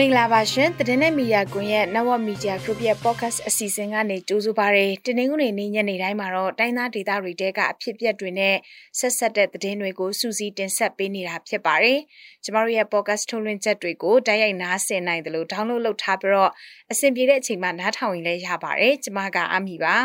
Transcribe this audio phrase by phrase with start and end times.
[0.00, 8.54] မင်္ဂလာပါရှင်တည်တဲ့မီဒီယာကွန်ရဲ့ Network Media Group ရဲ့ podcast အစီအစဉ်ကနေကြိုးစုပါရယ်တင်းနှင်းကုန်နေညနေတိုင်းမှာတော့တိုင်းသားဒေသတွေတဲကအဖြစ်ပြက်တွေနဲ့
[8.98, 11.98] ဆက်ဆက်တဲ့သတင်းတွေကိုစူးစီးတင်ဆက်ပေးနေတာဖြစ်ပါတယ်
[12.44, 16.52] ကျမတို့ရဲ့ podcast ထုတ်လွှင့်ချက်တွေကိုတိုက်ရိုက်နားဆင်နိုင်တယ်လို့ download လုပ်ထားပြီးတော့
[16.92, 19.96] အဆင်ပြေတဲ့အချိန်မှာနားထောင်ရင်လည်းရပါတယ်ကျမကအမီပါ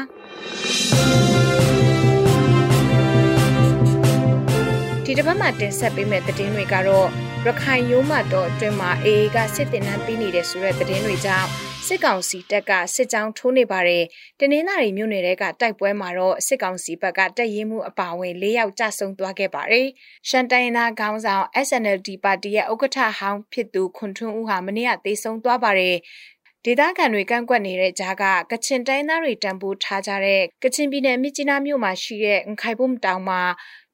[5.05, 7.09] ဒီတစ်ပတ်မှာတင်ဆက်ပေးမယ့်သတင်းတွေကတော့
[7.47, 11.49] ရခိုင်ရိုးမတော်အတွင်းမှာအေအေကစစ်တင်နှန်းပြီးနေတဲ့ဆိုတဲ့သတင်းတွေကြောင့်
[11.87, 14.03] စစ်ကောင်စီတပ်ကစစ်ကြောင်းထိုးနေပါတယ်။
[14.39, 19.87] တနင်္လာရီမြို့နယ်ကတိုက်ပွဲမှာတော့စစ်ကောင်စီဘက်ကတပ်ရင်းမှုအပါအဝင်၄ယောက်ကြဆုံသွားခဲ့ပါတယ်။
[20.29, 25.95] ရှန်တိုင်းနာခေါင်းဆောင် SNLD ပါတီရဲ့ဥက္ကဋ္ဌဟောင်းဖြစ်သူခွန်ထွန်းဦးဟာမနေ့ကသေဆုံးသွားပါတယ်။
[26.65, 33.41] ဒေသခံတွေကန့်ကွက်နေတဲ့ကြားကကချင်တိုင်းသားတွေတံပိုးထားကြတဲ့ကချင်ပြည်နယ်မြစ်ကြီးနားမြို့မှာရှိတဲ့ခိုင်ပုံတောင်မှာ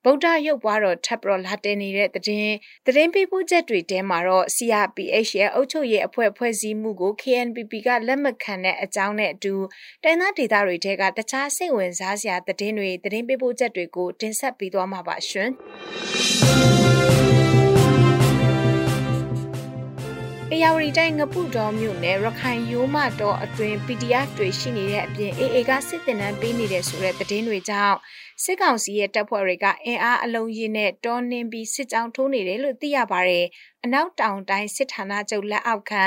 [0.05, 2.53] ဗုဒ္ဓရုပ်ပွားတော်ထပ်ပြီးတော့လာတင်နေတဲ့သတင်း
[2.85, 9.53] သတင်းပေးပို့ချက်တွေထဲမှာတော့ CRPH ရဲ့အုပ်ချုပ်ရေးအဖွဲ့ဖွဲ့စည်းမှုကို KNPP ကလက်မခံတဲ့အကြောင်းနဲ့အတူ
[10.03, 15.49] တိုင်းသားဒေသတွေထဲကတခြားစိတ်ဝင်စားစရာသတင်းတွေသတင်းပေးပို့ချက်တွေကိုတင်ဆက်ပေးသွားမှာပါရှင်။
[20.81, 27.97] အေယာဝတီတိုင်းငပုတော်မြို့နယ်ရခိုင်ရိုးမတော်အတွင် PDF တွေရှိနေတဲ့အပြင် AA ကစစ်တင်နှန်းပေးနေတဲ့ဆိုတဲ့သတင်းတွေကြောင့်
[28.43, 33.45] စစ်ကောင်စီရဲ့တပ်ဖွဲ့တွေကအင်အားအလုံးကြီးနဲ့တောနှင်းပြီးစစ်ကြောင်းထိုးနေတယ်လို့သိရပါတယ်။
[33.83, 36.05] အနောက်တောင်တိုင်းစစ်ဌာနချုပ်လက်အောက်ခံ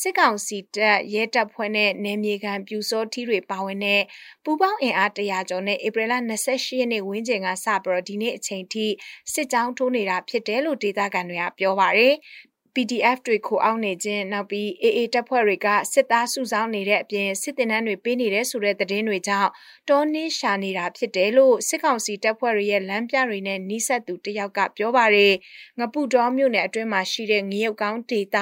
[0.00, 4.02] စစ်ကောင်စီတပ်ရဲတပ်ဖွဲ့နဲ့နယ်မြေခံပြူစောထီးတွေပါဝင်တဲ့
[4.44, 6.14] ပူပေါင်းအင်အားတရာကျော်နဲ့ဧပြီလ
[6.46, 8.86] 28ရက်နေ့ဝန်းကျင်ကစပြီးတော့ဒီနေ့အချိန်ထိ
[9.32, 12.14] စစ်ကြောင်းထိုးနေတာဖြစ်တယ်လို့ဒေသခံတွေကပြောပါတယ်။
[12.74, 19.50] PDF တွေခိုအောင်နေခြင်းနောက်ပြီး AA တပ်ဖွဲ့တွေကစစ်သားစုဆောင်းနေတဲ့အပြင်စစ်တင်နှန်းတွေပေးနေတဲ့ဆိုတဲ့သတင်းတွေကြောင့်
[19.88, 25.34] တောနှင်းရှာနေတာဖြစ်တယ်လို့စစ်ကောင်စီတပ်ဖွဲ့တွေရဲ့လမ်းပြတွေနဲ့နှိစက်သူတယောက်ကပြောပါတယ်။
[25.78, 28.36] ငပုတော်မြို့နယ်အတွင်းမှာရှိတဲ့ငရုတ်ကောင်းဒေသ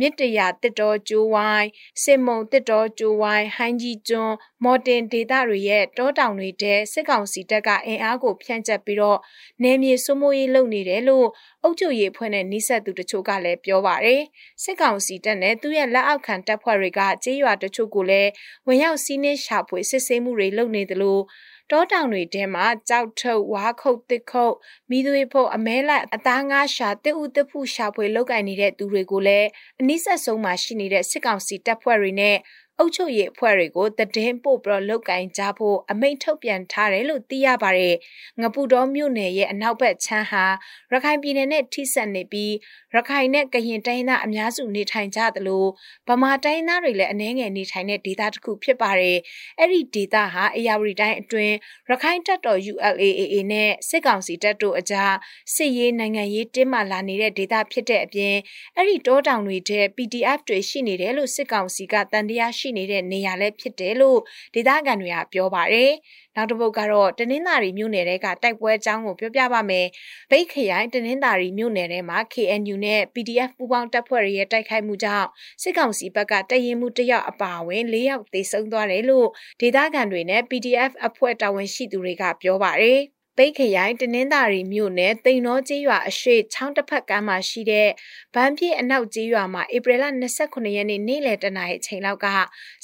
[0.00, 1.68] မြစ်တရာတစ်တော်ကျိုးဝိုင်း
[2.02, 9.18] စစ်မုံတစ်တော်ကျိုးဝိုင်းဟိုင်းကြီးကျွန်းမော်တင်ဒေသတွေရဲ့တောတောင်တွေတဲစစ်ကောင်စီတပ်ကအင်အားကိုဖြန့်ကျက်ပြီးတော့
[9.62, 11.26] နယ်မြေစိုးမိုးရေးလုပ်နေတယ်လို့
[11.62, 14.22] အုပ်ချုပ်ရေးဖွဲ့နဲ့နှိစက်သူတချို့ကလည်းပြောပါတယ်
[14.62, 18.30] စစ်ကောင်စီတပ်နဲ့သူ့ရဲ့လက်အောက်ခံတပ်ဖွဲ့တွေကကြေးရွာတချို့ကိုလည်း
[18.66, 21.22] ဝင်ရောက်စီးနှင်းရှာဖွေစစ်ဆေးမှုတွေလုပ်နေတယ်လို့
[21.70, 24.54] တောတောင်တွေထဲမှာကြောက်ထုတ်ဝါခုတ်တစ်ခုတ်
[24.90, 29.48] မိသွေးဖို့အမဲလိုက်အသားငါးရှာတစ်ဦးတစ်ဖူရှာဖွေလောက်ကင်နေတဲ့သူတွေကိုလည်း
[29.80, 32.36] အနည်းဆက်ဆုံးမှာရှိနေတဲ့စစ်ကောင်စီတပ်ဖွဲ့တွေနဲ့
[32.80, 37.94] အုပ်ချုပ်ရေးအဖွဲ့တွေကိုတည်င်းပို့ပြီးတော့လောက်ကင်ကြဖို့အမိန့်ထုတ်ပြန်ထားတယ်လို့သိရပါတယ်။
[38.40, 40.44] ငပူတော်မြို့နယ်ရဲ့အနောက်ဘက်ခြမ်းဟာ
[40.92, 42.54] ရခိုင်ပြည်နယ်နဲ့ထိစပ်နေပြီး
[42.94, 45.64] ရခိုင်နဲ့ကရင်တိုင်းသားအများစုနေထိုင်ကြသလို
[46.08, 49.18] ဗမာတိုင်းသားတွေလည်းအနှဲငယ်နေထိုင်တဲ့ဒေသတစ်ခုဖြစ်ပါတယ်။
[49.58, 51.54] အဲ့ဒီဒေသဟာအေယာဝတီတိုင်းအတွင်း
[51.88, 55.14] ရခိုင်တပ်တော် ULAAA နဲ့စစ်ကောင်စီတပ်တို့အကြား
[55.54, 58.36] စစ်ရေးနိုင်ငံရေးတင်းမာလာနေတဲ့ဒေသဖြစ်တဲ့အပြင်
[58.76, 64.18] အဲ့ဒီတောတောင်တွေထဲ PDF တွေရှိနေတယ်လို့စစ်ကောင်စီကတန်တရားရှိနေတဲ့နေရာလည်းဖြစ်တယ်လို့
[64.54, 65.92] ဒေသခံတွေကပြောပါတယ်။
[66.36, 69.86] နောက်တစ်ပုတ်ကတော့တနင်္သာရီမြို့နယ်ကတိုက်ပွဲအကြောင်းကိုပြောပြပါမယ်။
[70.30, 75.28] ဗိတ်ခရိုင်တနင်္သာရီမြို့နယ်ထဲမှာ KNU နဲ့ PDF ပူးပေါင်းတပ်ဖွဲ့ရဲ့တိုက်ခိုက်မှုကြောင့်
[75.62, 79.28] စစ်ကောင်စီဘက်ကတရင်မှုတယောက်အပါအဝင်၄ယောက်သေဆုံးသွားတယ်လို့
[79.60, 83.00] ဒေသခံတွေနဲ့ PDF အဖွဲ့တာဝန်ရှိသူတွေကပြောပါတယ်။
[83.40, 87.88] ပိတ်ခရိုင်တနင်္သာရီမြို့နယ်တိန်နောကျေးရွာအရှိချောင်းတစ်ဖက်ကမ်းမှာရှိတဲ့
[88.34, 90.04] ဗန်ပြည့်အနောက်ကျေးရွာမှာဧပြီလ
[90.38, 92.26] 29ရက်နေ့နေ့လယ်တနာရီအချိန်လောက်က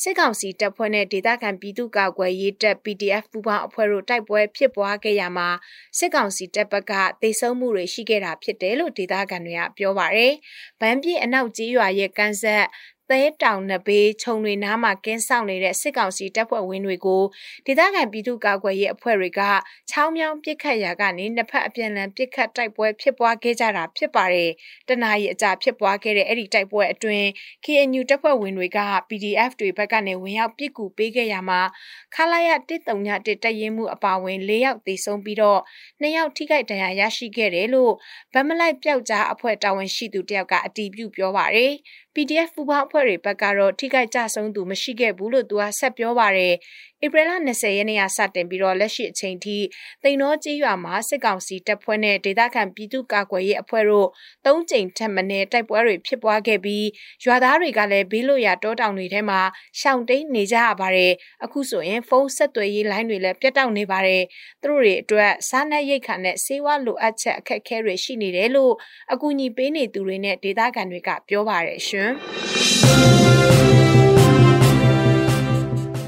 [0.03, 5.49] စစ်ကောင်စီတပ်ဖွဲ့နဲ့ဒေသခံပြည်သူ့ကာကွယ်ရေးတပ် PDF ပူးပေါင်းအဖွဲ့တို့တိုက်ပွဲဖြစ်ပွားခဲ့ရမှာ
[5.99, 6.93] စစ်ကောင်စီတပ်ဘက်က
[7.23, 10.33] ဒေဆုံးမှုတွေရှိခဲ့တာဖြစ်တယ်လို့ဒေသခံတွေကပြောပါရယ်။
[10.81, 12.65] ဗန်ပြည့်အနောက်ကျေးရွာရဲ့ကန်ဆက်
[13.11, 17.23] သဲတောင်နဘေးခြုံတွေနားမှာကင်းဆောင်နေတဲ့စစ်ကောင်စီတပ်ဖွဲ့ဝင်တွေကို
[17.67, 19.41] ဒေသခံပြည်သူ့ကာကွယ်ရေးအဖွဲ့တွေက
[19.91, 24.51] ချောင်းမြောင်းပစ်ခတ်ရာကနေနှစ်ဖက်အပြန်အလှန်ပစ်ခတ်တိုက်ပွဲဖြစ်ပွားခဲ့ကြတာဖြစ်ပါတယ်။
[24.89, 27.27] တနအီအကြာဖြစ်ပွားခဲ့တဲ့အဲ့ဒီတိုက်ပွဲအတွင်း
[27.65, 31.61] KNU တပ်ဖွဲ့ဝင်တွေက PDF တွေဘက်ကနေဝင်ရောက်ပစ်ကူပေးခဲ့ရမှာ
[32.15, 32.51] ခလာရ
[32.97, 35.61] 139တရင်မှုအပါဝင်၄ယောက်သေဆုံးပြီးတော့
[36.03, 37.93] ၂ယောက်ထိခိုက်ဒဏ်ရာရရှိခဲ့တယ်လို့
[38.35, 41.73] ဗမလိုက်ပျောက်ကြားအဖွဲ့တာဝန်ရှိသူတယောက်ကအတည်ပြုပြောပါတယ်။
[42.16, 46.55] PDF ပူပေါင်းအဖွဲ့တွေဘက်ကတော့ထိခိုက်ကြဆုံးသူမရှိခဲ့ဘူးလို့သူကဆက်ပြောပါတယ်
[47.05, 49.56] ဧပြီလ20ရက်နေ့ကစတင်ပြီးတော့လက်ရှိအချိန်ထိ
[50.02, 54.08] တိန်တော်ကြီးရွာမှာစစ်ကောင်စီတပ်ဖွဲ့နဲ့ဒေသခံပြည်သူ့ကာကွယ်ရေးအဖွဲ့တို့
[54.46, 56.87] သုံးကြိမ်ထက်မနည်းတိုက်ပွဲတွေဖြစ်ပွားခဲ့ပြီး
[57.25, 59.40] ရွာသားတွေကလည်းဘေးလွတ်ရာတောတောင်တွေထဲမှာ
[59.81, 61.12] ရှောင်တိန်နေကြရပါတယ်
[61.44, 64.22] အခုဆိုရင်ဖုန်းဆက်သွယ်ရေးလိုင်းတွေလည်းပြတ်တောက်နေပါတယ်
[64.62, 68.72] သူတို့တွေအတွက်စားနပ်ရိက္ခာနဲ့ဆေးဝါးလိုအပ်ချက်အခက်အခဲတွေရှိနေတယ်လို့
[69.12, 72.15] အကူအညီပေးနေသူတွေနဲ့ဒေသခံတွေကပြောပါတယ်ရှင်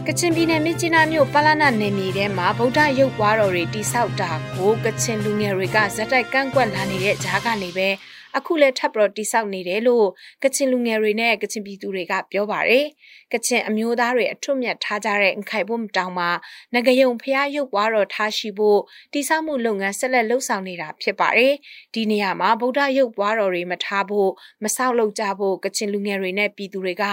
[0.07, 7.89] ကချင်ပြည်နယ်မြစ်ကြီးနားမြို့ပလနာနယ်မြေထဲမှာဗုဒ္ဓရုပ်ပွားတော်တွေတိဆောက်တာကိုကချင်လူငယ်တွေကဇက်တိုက်ကန့်ကွက်လာနေတဲ့ကြားကနေပဲ
[8.39, 10.07] အခုလည်းထပ်ပြီးတိဆောက်နေတယ်လို့
[10.43, 12.87] ကချင်လူငယ်တွေနဲ့ကချင်ပြည်သူတွေကပြောပါတယ်။
[13.33, 16.31] ကချင်အမျိုးသားတွေအထွတ်မြတ်ထားကြတဲ့အခိုင်ဘုံတောင်မှာ
[16.75, 18.81] ငကယုံဖျားရုပ်ပွားတော်ထားရှိဖို့
[19.13, 21.55] တိဆောက်မှုလုပ်ငန်းဆက်လက်လှုပ်ဆောင်နေတာဖြစ်ပါတယ်။
[21.95, 24.31] ဒီနေရာမှာဗုဒ္ဓရုပ်ပွားတော်တွေမထားဖို့
[24.65, 27.05] မဆောက်လုပ်ကြဖို့ကချင်လူငယ်တွေနဲ့ပြည်သူတွေက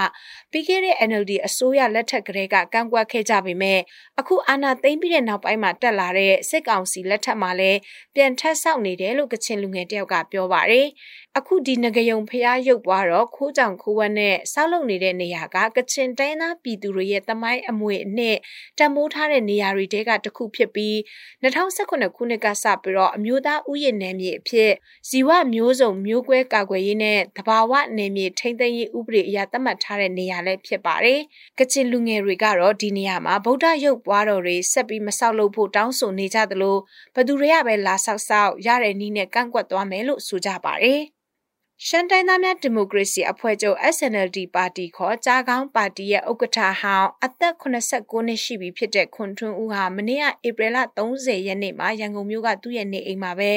[0.51, 3.79] ပြီးခဲ့တဲ့ NLD အစိုးရလက်ထက်ကလေးကကန့်ကွက်ခဲ့ကြပေမဲ့
[4.19, 7.79] အခုအာဏာသိမ်းပြီးတဲ့နောက်ပိုင်းမှာတက်လာတဲ့စစ်ကောင်စီလက်ထက်မှာလည်း
[8.15, 10.87] ပြန်ထက်ဆောက်နေတယ်လို့ကချင်လူငယ်တယောက်ကပြောပါတယ်။
[11.37, 18.37] အခုဒီငကယုံဖျားရုပ်ပွားတော့ခိုးကြောင်ခိုးဝက်နဲ့ဆောက်လုပ်နေတဲ့နေရာကကချင်တိုင်းသားပြည်သူတွေရဲ့တမိုင်းအမွေအနှစ်
[18.79, 20.95] တံမိုးထားတဲ့နေရာတွေတဲကတစ်ခုဖြစ်ပြီး
[21.43, 24.71] 2018ခုနှစ်ကစပြီးတော့အမျိုးသားဥယျာဉ်နယ်မြေအဖြစ်
[25.09, 31.19] ဇီဝမျိုးစုံမျိုးကွဲကာကွယ်ရေးနဲ့တဘာဝနယ်မြေထိန်းသိမ်းရေးဥပဒေအရသတ်မှတ်ထားတဲ့နေရာလည်းဖြစ်ပါတယ်။
[31.59, 36.77] ကချင်လူငယ်တွေကတော့ဒီနေရာမှာဗုဒ္ဓရုပ်ပွားတော်တွေဆက်ပြီးမဆောက်လုပ်ဖို့တောင်းဆိုနေကြသလို
[37.15, 41.01] ဘသူတွေကပဲလာဆောက်ဆောက်ရတဲ့နည်းနဲ့ကန့်ကွက်သွားမယ်လို့ဆိုကြပါတယ်။
[41.87, 53.51] ရှမ်းတိုင်းသားများဒီမိုကရေစီအဖွဲ့ချုပ် SNLD ပါတီခေါ်ကြားကောင်းပါတီရဲ့ဥက္ကဋ္ဌဟောင်းအသက်89နှစ်ရှိပြီဖြစ်တဲ့ခွန်ထွန်းဦးဟာမနေ့ကဧပြီလ30ရက်နေ့မှာရန်ကုန်မြို့ကသူ့ရဲ့နေအိမ်မှာပဲ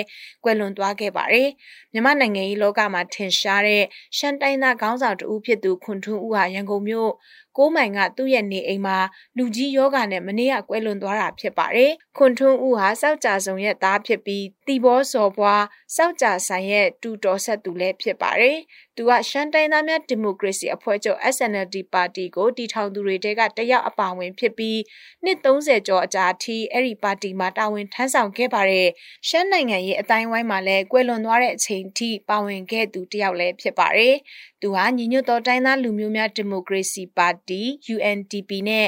[0.44, 1.48] ကွယ်လွန်သွားခဲ့ပါတယ်။
[1.92, 3.84] မြန်မာနိုင်ငံရေးလောကမှာထင်ရှားတဲ့
[4.16, 7.10] ရှမ်းတိုင်းသားခေါင်းဆောင်တဦးဖြစ်သူခွန်ထွန်းဦးဟာရန်ကုန်မြို့
[7.56, 8.98] ကိုမိုင်ကသူ့ရဲ့နေအိမ်မှာ
[9.36, 15.64] လူကြီးယောဂနဲ့မနေ့ကကွဲလွန်သွားတာဖြစ်ပါတယ်။ခွန်ထွန်းဦးဟာစောက်ကြဆုံရဲ့သားဖြစ်ပြီးတီဘောစော်ပွား
[15.96, 18.58] စောက်ကြဆိုင်ရဲ့တူတော်ဆက်သူလည်းဖြစ်ပါတယ်။
[18.98, 24.78] သူကရှမ်းတိုင်းသားများဒီမိုကရေစီအဖွဲ့ချုပ် SNLD ပါတီကိုတည်ထောင်သူတွေတဲကတယောက်အပါဝင်ဖြစ်ပြီး
[25.24, 28.88] နှစ်30ကျော်အကြာအထိအဲ့ဒီပါတီမှာတာဝန်ထမ်းဆောင်ခဲ့ပါတယ်။
[29.28, 34.14] ရှမ်းနိုင်ငံရဲ့အတိုင်းဝိုင်းမှာလည်းကွယ်လွန်သွားတဲ့အချိန်ထိပါဝင်ခဲ့သူတယောက်လည်းဖြစ်ပါတယ်။
[34.62, 37.62] သူဟာညီညွတ်သောတိုင်းသားလူမျိုးများဒီမိုကရေစီပါတီ
[37.94, 38.86] UNDP နဲ့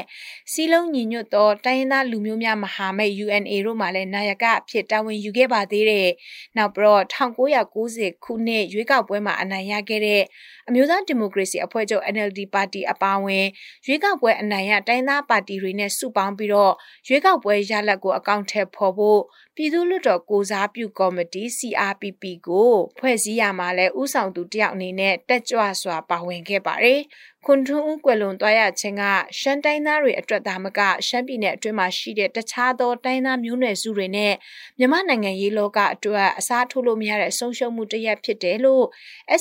[0.51, 6.09] စီလုံးညီညွတ်သောတိုင်းသားလူမျိုးများမဟာမိတ် UNA တို့မှလည်းနာယကအဖြစ်တာဝန်ယူခဲ့ပါသေးတယ်။
[6.57, 10.23] နောက်ပြီးတော့1990ခုနှစ်ရွေးကောက်ပွဲမှာအနိုင်ရခဲ့ခဲ့တဲ့
[10.67, 13.45] အမျိုးသားဒီမိုကရေစီအဖွဲ့ချုပ် NLD ပါတီအပါအဝင်
[13.85, 16.73] ရွေးကောက်ပွဲအနိုင်ရတိုင်းသားပါတီတွေနဲ့စုပေါင်းပြီးတော့
[17.07, 19.21] ရွေးကောက်ပွဲရလဒ်ကိုအကောင့်ထဲပေါ်ဖို့
[19.55, 27.01] ပြည်သူ့လွှတ်တော်ကိုစားပြုကော်မတီ CRPP ကိုဖွဲ့စည်းရမှာလဲဥဆောင်သူတယောက်အနေနဲ့တက်ကြွစွာပါဝင်ခဲ့ပါတယ်။
[27.45, 29.03] ခွန်ထွန်းဦးကွယ်လွန်သွားရခြင်းက
[29.39, 34.33] ရှမ်းတိုင်းသားတွေအတွက်သာမကရှမ်းပြည်နယ်အတွင်းမှာရှိတဲ့တခြားသောတိုင်းသားမျိုးနွယ်စုတွေနဲ့
[34.79, 38.85] မြန်မာနိုင်ငံရေးလောကအတွက်အစားထိုးလို့မရတဲ့ဆုံးရှုံးမှုတစ်ရပ်ဖြစ်တယ်လို့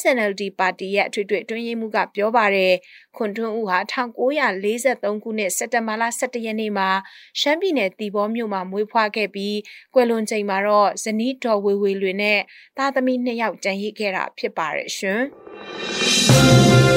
[0.00, 2.74] SNLD ပါတီရဲ့အထွေထွေအတွင်းရေးမှူးကပြောပါတယ်။
[3.16, 6.88] ခွန်ထွန်းဦးဟာ1943ခုနှစ်စက်တင်ဘာလ17ရက်နေ့မှာ
[7.40, 9.56] ရှမ်းပြည်နယ်တီဘောမြို့မှာမွေးဖွားခဲ့ပြီး
[9.94, 12.40] ကွယ်လွန်ချိန်မှာတော့ဇနီးတော်ဝေဝေလွင်နဲ့
[12.78, 16.87] သားသမီးနှစ်ယောက်ကျန်ရစ်ခဲ့တာဖြစ်ပါတယ်ရှင်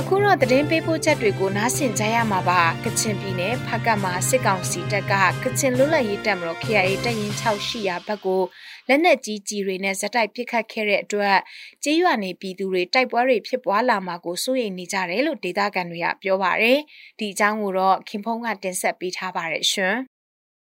[0.00, 5.12] အခုတော့သတင်းပေးပို့ချက်တွေကိုနားဆင်ကြရမှာပါကချင်ပြည်နယ်ဖကတ်မှာစစ်ကောင်စီတပ်က
[5.42, 8.42] ကချင်လွတ်လပ်ရေးတပ်မတော် KIA တပ်ရင်း6ရှိရာဘက်ကို
[8.88, 11.38] လက်နက်ကြီးကြီးတွေနဲ့ဇက်တိုက်ပစ်ခတ်ခဲ့တဲ့အတွက်
[11.84, 16.80] ကြေးရွာနေပြည်သူတွေတိုက်ပွဲတွေဖြစ်ပွားလာမှာကိုစိုးရိမ်နေကြတယ်လို့ဒေသခံတွေကပြောပါတယ်
[17.18, 19.96] ဒီအကြောင်းကိုတော့ခင်ဖုံးကတင်ဆက်ပေးထားပါတယ်ရှင်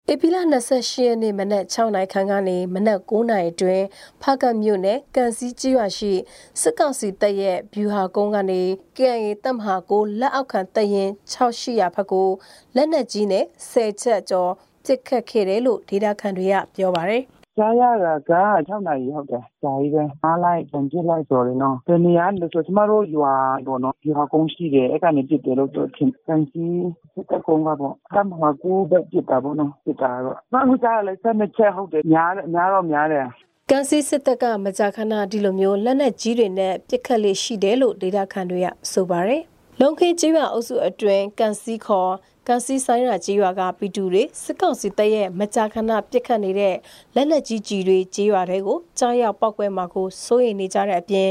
[0.08, 0.36] ဧပြီလ
[0.72, 3.86] 28ရက်နေ့မနက်6နာရီခန့်ကနေမနက်9နာရီအတွင်း
[4.22, 6.12] ဖကတ်မြို့နယ်ကန်စီကြီးရွာရှိ
[6.60, 8.62] စစ်ကောင်စီတပ်ရဲ့ဗျူဟာကုန်းကနေ
[8.96, 12.28] KIA တပ်မဟာကိုလက်အောက်ခံတပ်ရင်600ရာဖက်ကို
[12.76, 14.50] လက်နက်ကြီးနဲ့10ချက်ကျော်
[14.84, 17.22] ပစ်ခတ်ခဲ့တယ်လို့ဒေတာခန်တွေကပြောပါတယ်
[17.60, 18.32] ကြားရတာက
[18.68, 23.34] 6နာရီဟုတ်တယ်။ကြာကြီးပဲ။မှားလိုက်ပြန်ပစ်လိုက်ဆိုတော့နော်။ဘယ်နေရာလဲဆိုကျမတို့ရွာ
[23.66, 33.26] ပေါ့နော်။ဗျူဟာကုန်းရှိတယ်။အဲဒီကနေပစ်တယ်လို့ထင်တယ်။ကံကြီးစစ်တပ်ကုန်းကပေါ့။တပ်မဟာ9ဘက်ပစ်တာပေါ့နော်။ပစ်တာကတော့။အခုကြားတာလည်း၁၂ချက်ဟုတ်တယ်။များတော့များတယ်။
[33.70, 39.42] ကန်စီစစ်တပ်ကမကြာခဏဒီလိုမျိုးလက်နက်ကြီးတွေနဲ့ပစ်ခတ်လေးရှိတယ်လို့ဒေတာခန်တွေကဆိုပါတယ်။
[39.80, 42.12] လုံခင်းကြီးရွာအုပ်စုအတွင်းကန်စီခေါ်
[42.52, 46.74] ကန်စီဆိုင်ရာကြီးရွာကပီတူတွေစစ်ကောင်စီတပ်ရဲ့မကြာခဏပစ်ခတ်နေတဲ့
[47.14, 51.30] လက်လက်ကြီးကြီးတွေကြီးရွာတွေကိုကြားရောက်ပောက်ကွဲမှာကိုစိုးရိမ်နေကြတဲ့အပြင်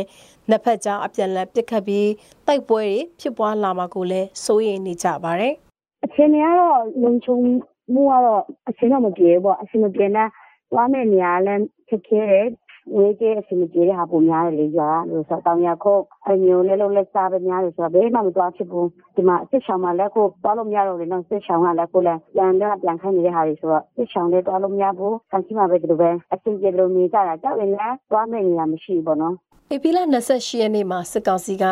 [0.49, 2.09] နှစ်ဖက်ကြားအပြန်လည်ပစ်ခတ်ပြီး
[2.47, 5.53] တိုက်ပွဲတွေဖြစ်ပွားလာမှာကိုလည်းစိုးရိမ်နေကြပါတယ်။
[6.05, 7.35] အချိန်ကတော့လုံခြုံ
[7.93, 10.27] မှုကတော့အချိန်တော့မပြေဘူးပေါ့အချိန်မပြေတဲ့
[10.71, 12.47] သွားမယ့်နေရာလည်းခက်ခဲတယ်
[12.95, 29.35] ငွေကြေးအဆင်မပြေတဲ့ဟာပိုများတယ်လေရွာကလို့ဆိုတောင်ရခုတ် အမျိုးလဲလုံးလက်စားပဲများတယ်ဆိုတော့ဘယ်မှမသွားဖြစ်ဘူးဒီမှာစစ်ဆောင်မှာလည်းကိုသွားလို့မရတော့လေနော်စစ်ဆောင်ကလည်းကိုလည်းပြန်တော့ပြန်ခိုင်းနေတဲ့ဟာတွေဆိုတော့စစ်ဆောင်လည်းသွားလို့မရဘူးဆန်ချီမှာပဲဒီလိုပဲအဆင်ပြေလို့နေကြတာကြောက်ရင်လည်းသွားမယ့်နေရာမရှိဘူးပေါ့နော်
[29.73, 31.65] ဧပြီလ28ရက်နေ့မှာစစ်ကောင်စီက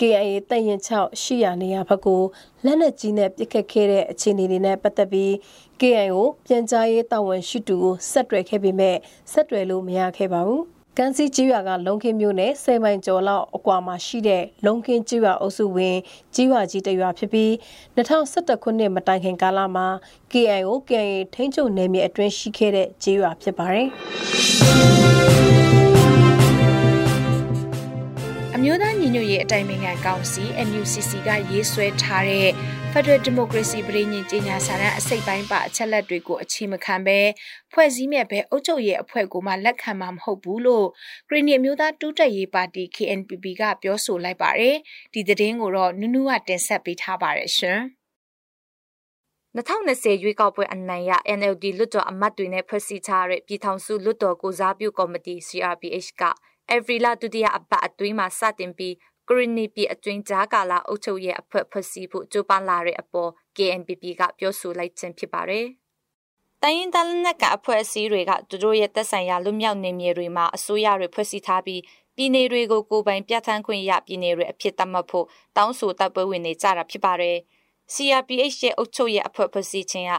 [0.00, 2.22] KIA တပ်ရင်6ရှိရာနေရာဘက်ကို
[2.64, 5.32] လက်နက်ကြီးနဲ့ပစ်ခတ်ခဲ့တဲ့အခြေအနေတွေနဲ့ပတ်သက်ပြီး
[5.80, 8.96] KIA ကိုပြန်ကြားရေးတာဝန်ရှိသူကိုဆက်တွယ်ခဲ့ပေမဲ့
[9.32, 10.62] ဆက်တွယ်လို့မရခဲ့ပါဘူး။
[10.98, 15.96] ကန်စီကြီးရွာကလုံခင်းမြို့နယ်ဆယ်မိုင်ကျော်လောက်အကွာမှာရှိတဲ့လုံခင်းကြီးရွာအုပ်စုဝင်
[16.34, 17.50] ကြီးရွာကြီးတရွာဖြစ်ပြီး
[17.96, 19.86] 2011ခုနှစ်မတိုင်ခင်ကာလမှာ
[20.32, 23.88] KIO KIA ထိန်းချုပ်နယ်မြေအတွင်းရှိခဲ့တဲ့ကြီးရွာဖြစ်ပါတယ်။
[28.64, 32.48] မျိုးသားညီညွတ်ရေးအတိုင်းအမြံကောင်စီ NUCC ကရေးဆွဲထားတဲ့
[32.92, 37.18] Federal Democracy ပြည်ညင်ကြေညာစာတမ်းအစိတ်ပိုင်းပါအချက်လက်တွေကိုအခြေမခံဘဲ
[37.72, 40.86] ဖွဲ့စည်းမဲ့ဘဲအုပ်ချုပ်ရေးအဖွဲ့ကိုမှလက်ခံမှာမဟုတ်ဘူးလို့
[41.28, 44.76] ကရီနီမျိုးသားတူးတက်ရေးပါတီ KNPP ကပြောဆိုလိုက်ပါတယ်။
[45.14, 47.80] ဒီသတင်းကိုတော့နူးနူးကတင်ဆက်ပေးထားပါတယ်ရှင်။
[49.56, 56.24] 2020ရွေးကောက်ပွဲအနိုင်ရ NLD လွှတ်တော်အမတ်တွေနဲ့ဖွဲ့စည်းထားတဲ့ပြည်ထောင်စုလွှတ်တော်ကိုစားပြုကော်မတီ CRPH က
[56.76, 58.94] every လဒုတိယအပတ်အတွင်းမှာစတင်ပြီး
[59.28, 65.66] ကရီနီပြည်အတွင်းကြားကာလအုပ်ချုပ်ရေးအဖွဲ့ဖွဲ့စည်းဖို့ကြိုးပမ်းလာတဲ့အပေါ် KNPP ကပြောဆိုလိုက်ခြင်းဖြစ်ပါတယ်။
[66.62, 71.82] တိုင်းရင်းသားလက်နက်ကအဖွဲအစည်းတွေကသူတို့ရဲ့သက်ဆိုင်ရာလူမျိုးနေမြေတွေမှာအစိုးရတွေဖွဲ့စည်းထားပြီး
[72.16, 75.26] ပြည်နယ်တွေကိုကိုယ်ပိုင်ပြဋ္ဌာန်းခွင့်ရပြည်နယ်တွေအဖြစ်သတ်မှတ်ဖို့
[75.56, 77.36] တောင်းဆိုတပ်ပွဲဝင်နေကြတာဖြစ်ပါတယ်။
[77.94, 80.12] CRPH ရဲ့အုပ်ချုပ်ရေးအဖွဲ့ဖွဲ့စည်းခြင်းက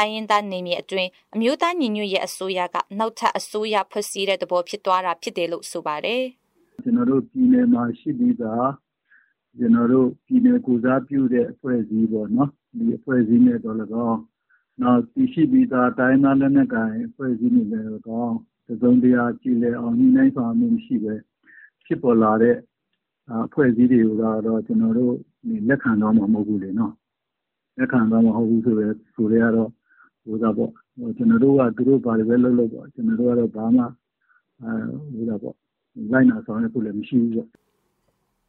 [0.00, 6.22] တိုင်းရင်းသားနေမြေအတွင်းအမျိုးသားညီညွတ်ရေးအစိုးရကနောက်ထပ်အစိုးရဖွဲ့စည်းတဲ့သဘောဖြစ်သွားတာဖြစ်တယ်လို့ဆိုပါတယ်။
[6.84, 8.70] ကျွန်တော်တို့ပြည်နယ်မှာရှိပြီးသား
[9.58, 14.20] ကျွန်တော်တို့ပြည်နယ်ကိုစားပြုတဲ့အဖွဲ့အစည်းပေါ့နော်ဒီအဖွဲ့အစည်းနဲ့တော့လည်းကောင်း
[14.82, 18.36] နောက်တရှိပြီးသားတိုင်းသားလက်နက်ကိုင်အဖွဲ့အစည်းတွေလည်းကောင်း
[18.68, 21.14] တစုံတရာကြည်လည်အောင်ညှိနှိုင်းဆောင်မှုရှိပဲ
[21.84, 22.56] ဖြစ်ပေါ်လာတဲ့
[23.46, 25.14] အဖွဲ့အစည်းတွေကိုတော့ကျွန်တော်တို့
[25.68, 26.92] လက်ခံတော့မှာမဟုတ်ဘူးလေနော်
[27.78, 29.70] လက်ခံတော့မဟုတ်ဘူးဆိုရဲဆိုရဲကတော့
[30.30, 30.70] ဟိုသာပေါ့
[31.16, 33.84] ကျွန်တော်တို့ကသူတို့ဘာတွေပဲလုပ်လို့ပေါ့ကျွန်တော်တို့ကတော့ဘာမှ
[34.62, 34.72] အဲ
[35.14, 35.54] ဟိုသာပေါ့
[36.12, 37.48] လိုက်နာဆောင်ရဖို့လည်းမရှိဘူးပေါ့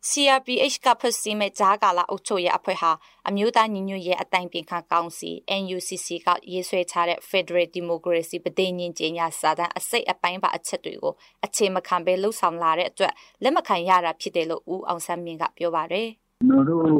[0.09, 2.91] CRPH ကဖွဲ့စည်းမဲ့ဂျားကာလာအုပ်ချုပ်ရေးအဖွဲ့ဟာ
[3.27, 11.13] အမျိုးသားညီညွတ်ရေးအတိုင်းပြင်ခံကောင်စီ NUCC ကရေးဆွဲထားတဲ့ Federal Democracy ပဒေညင်ကြေညာစာတမ်းအစိတ်အပိုင်းပါအချက်တွေကို
[11.45, 16.07] အခြေမခံဘဲလှုပ်ဆောင်လာတဲ့အတွက်လက်မခံရတာဖြစ်တယ်လို့ဦးအောင်ဆန်းမြင့်ကပြောပါတယ်။
[16.41, 16.95] ကျွန်တော်တို့ဒီ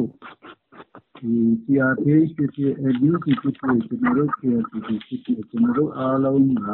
[1.22, 6.68] CRPH ဖြစ်ဖြစ် NUCC ဖြစ်ဖြစ်ကျွန်တော်တို့ KNPP ဖြစ်ဖြစ်ကျွန်တော်တို့အားလုံးက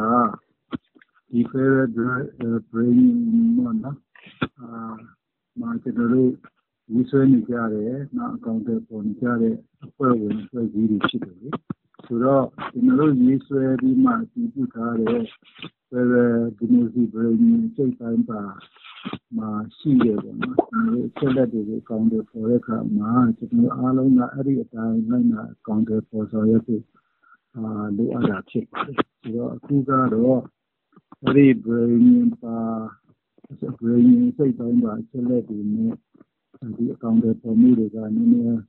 [1.31, 1.87] ဒီ Federal
[2.71, 2.99] Brain
[3.57, 3.97] နော်
[4.59, 4.69] အာ
[5.59, 6.31] မှာကျွန်တော်တို့
[6.91, 11.49] ရေးဆွဲနေကြတယ်နောက်အကောင့်တွေပေါ်နေကြတဲ့အဖွဲ့ဝင်အဖွဲ့အစည်းတွေဖြစ်တယ်လေ
[12.05, 15.21] ဆိုတော့ကျွန်တော်တို့ရေးဆွဲပြီးမှအတည်ပြုထားတဲ့
[15.91, 16.07] ဘယ်
[16.57, 18.41] ဒီမိုစီဘယ်နည်းစိတ်တိုင်းပါ
[19.37, 20.55] မှာရှိတယ်ပေါ့နော်
[20.93, 26.83] ဒီဆက်လက်တွေကိုအကောင့်တွေပေါ်တဲ့အခါမှာကျွန်တော်အားလုံးကအဲ့ဒီအတိုင်းလိုက်နာအကောင့်တွေပေါ်ဆောင်ရဖို့
[27.55, 27.65] အာ
[27.97, 30.39] လိုအပ်တာဖြစ်ပါတယ်ဆိုတော့အခုကတော့
[31.23, 32.59] အဲ့ဒီဘယ်နည်းပါ
[33.79, 35.93] ဂရိန်စိတ်တိုင်းပါချက်လက်တွေနဲ့
[36.77, 38.61] ဒီအကောင့်တွေပေါ်မှုတွေကနည်းနည်း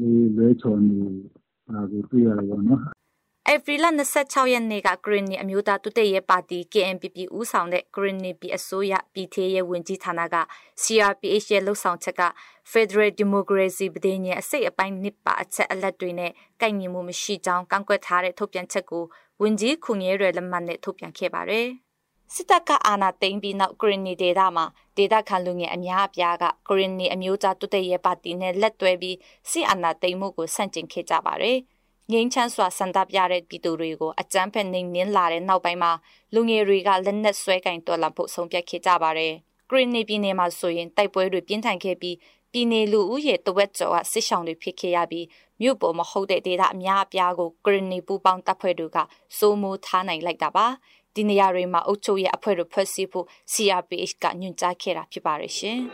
[0.00, 1.02] လေးလွဲချော်နေ
[1.72, 2.80] တာကိုတွေ့ရတယ်ပေါ့နော်
[3.52, 3.86] ဧပြီလ
[4.18, 10.36] 26ရက်နေ့ကဂရင်းနီအမျိုးသားတုတ်ရဲ့ပါတီ KNPP ဦးဆောင်တဲ့ဂရင်းနီပြည်အစိုးရပြည်ထေးရဲ့ဝင်ကြီးဌာနက
[10.82, 12.22] CRPH ရဲ့လှုပ်ဆောင်ချက်က
[12.72, 19.04] Federal Democracy ပဒေညအစိတ်အပိုင်းနှစ်ပါအချက်အလက်တွေနဲ့ကိုက်ညီမှုမရှိကြောင်းကန့်ကွက်ထားတဲ့ထုတ်ပြန်ချက်ကို
[19.42, 21.68] ဝင်ကြီးခုငဲရလက်မှတ်နဲ့ထုတ်ပြန်ခဲ့ပါတယ်။
[22.36, 29.16] စစ်တပ်ကအာဏာသိမ်းပြီးနောက်ကရင်နီဒေသမှာဒေသခံလူငယ်အများအပြားကကရင်နီအမျိုးသားတုတ်ရဲ့ပါတီနဲ့လက်တွဲပြီး
[29.50, 31.58] စစ်အာဏာသိမ်းမှုကိုဆန့်ကျင်ခဲ့ကြပါတယ်။
[32.12, 35.92] ငိမ့်ချမ်းစွာဆန္ဒပြတဲ့ပြည်သူတွေကိုအကြမ်းဖက်နှိမ်နင်းလာတဲ့နောက်ပိုင်းမှာ
[36.34, 39.32] လူငယ်တွေကလက်နက်ဆွဲကင်တော်လှန်ဖို့ဆုံးဖြတ်ခဲ့ကြပါတယ်။
[39.70, 42.16] ကရင်နီပြည်နယ်မှာဆိုရင်တိုက်ပွဲတွေပြင်းထန်ခဲ့ပြီး
[42.52, 45.26] ပြည်နယ်လူဦးရေတဝက်ကျော်ကစစ်ဆောင်တွေဖြစ်ခဲ့ရပြီး
[45.60, 48.98] မြို့ပေါ်မဟုတ်တဲ့ဒေသအများအပြားကိုကရင်နီပူပေါင်းတပ်ဖွဲ့တွေက
[49.38, 50.66] စိုးမိုးထားနိုင်လိုက်တာပါ။
[51.16, 55.78] ဒီနေရာတွေမှာအုပ်ချုပ်ရေးအဖွဲ့တို့ဖွဲ့စည်းဖို့ CRPH ကညွှန်ကြားခဲ့တာဖြစ်ပါတယ်ရှင်။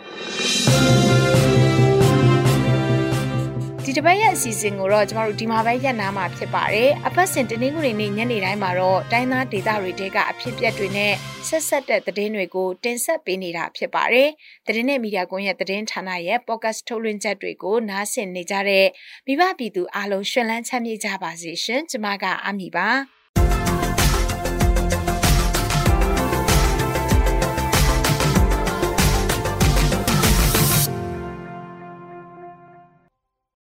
[3.84, 11.12] ဒီတစ်ပတ်ရဲ့အစီအစဉ်ကိုတော့ကျမတို့ဒီမှာပဲရပ်နားမှာဖြစ်ပါတယ်။အပတ်စဉ်တင်းနှင်းကူတွေနေ့ညနေတိုင်းမှာတော့တိုင်းသားဒေသတွေတဲကအဖြစ်ပြက်တွေနဲ့
[11.48, 14.28] ဆက်ဆက်တဲ့သတင်းတွေကိုတင်ဆက်ပေးနေတာဖြစ်ပါတယ်။
[14.66, 18.86] သတင်းနဲ့မီဒီယာကွန်ရဲ့သတင်းဌာနရဲ့ podcast ထုတ်လွှင့်ချက်တွေကိုနားဆင်နေကြတဲ့
[19.26, 22.90] မိဘပြည်သူအားလုံးရှင်လန်းချမ်းမြေ့ကြပါစေရှင်။ကျမကအမီပါ။